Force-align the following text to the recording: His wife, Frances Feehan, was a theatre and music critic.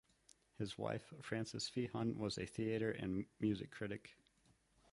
His 0.57 0.79
wife, 0.79 1.13
Frances 1.21 1.69
Feehan, 1.69 2.15
was 2.15 2.39
a 2.39 2.47
theatre 2.47 2.89
and 2.89 3.25
music 3.39 3.69
critic. 3.69 4.09